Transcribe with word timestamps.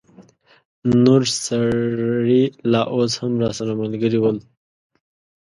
نور 1.03 1.21
سړي 1.45 2.43
لا 2.71 2.81
اوس 2.93 3.11
هم 3.21 3.33
راسره 3.43 3.73
ملګري 3.81 4.19
ول. 4.19 4.37